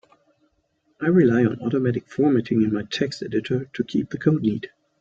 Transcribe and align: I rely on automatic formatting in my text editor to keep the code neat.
I 0.99 1.09
rely 1.09 1.45
on 1.45 1.59
automatic 1.61 2.07
formatting 2.09 2.63
in 2.63 2.73
my 2.73 2.81
text 2.81 3.21
editor 3.21 3.65
to 3.65 3.83
keep 3.83 4.09
the 4.09 4.17
code 4.17 4.41
neat. 4.41 4.65